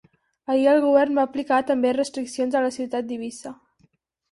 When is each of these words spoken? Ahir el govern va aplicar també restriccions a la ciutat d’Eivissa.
Ahir 0.53 0.63
el 0.71 0.79
govern 0.85 1.19
va 1.19 1.25
aplicar 1.29 1.59
també 1.69 1.93
restriccions 1.99 2.59
a 2.59 2.65
la 2.67 2.73
ciutat 2.79 3.11
d’Eivissa. 3.13 3.57